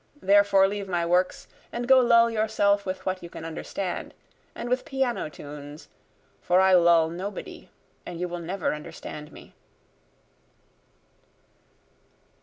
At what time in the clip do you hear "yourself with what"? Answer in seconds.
2.31-3.21